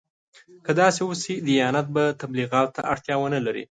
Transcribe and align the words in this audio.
که 0.65 0.71
داسې 0.81 1.01
وشي 1.05 1.35
دیانت 1.47 1.87
به 1.95 2.03
تبلیغاتو 2.21 2.73
ته 2.75 2.81
اړتیا 2.93 3.15
ونه 3.19 3.39
لري. 3.45 3.59